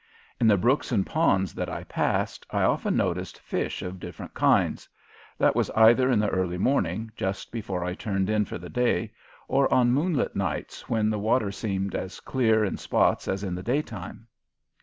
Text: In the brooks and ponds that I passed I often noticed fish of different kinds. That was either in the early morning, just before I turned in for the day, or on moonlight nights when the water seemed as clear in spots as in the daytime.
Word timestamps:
In 0.39 0.47
the 0.47 0.57
brooks 0.57 0.91
and 0.91 1.05
ponds 1.05 1.53
that 1.53 1.69
I 1.69 1.83
passed 1.83 2.47
I 2.49 2.63
often 2.63 2.95
noticed 2.97 3.39
fish 3.39 3.83
of 3.83 3.99
different 3.99 4.33
kinds. 4.33 4.89
That 5.37 5.55
was 5.55 5.69
either 5.75 6.09
in 6.09 6.17
the 6.17 6.29
early 6.29 6.57
morning, 6.57 7.11
just 7.15 7.51
before 7.51 7.83
I 7.83 7.93
turned 7.93 8.27
in 8.27 8.45
for 8.45 8.57
the 8.57 8.67
day, 8.67 9.11
or 9.47 9.71
on 9.71 9.91
moonlight 9.91 10.35
nights 10.35 10.89
when 10.89 11.11
the 11.11 11.19
water 11.19 11.51
seemed 11.51 11.93
as 11.93 12.19
clear 12.19 12.65
in 12.65 12.77
spots 12.77 13.27
as 13.27 13.43
in 13.43 13.53
the 13.53 13.61
daytime. 13.61 14.25